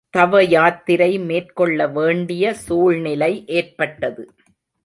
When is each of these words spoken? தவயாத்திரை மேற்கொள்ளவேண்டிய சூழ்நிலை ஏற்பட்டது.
தவயாத்திரை 0.09 1.19
மேற்கொள்ளவேண்டிய 1.19 2.53
சூழ்நிலை 2.65 3.43
ஏற்பட்டது. 3.47 4.23